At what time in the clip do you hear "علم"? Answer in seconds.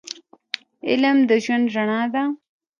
0.89-1.17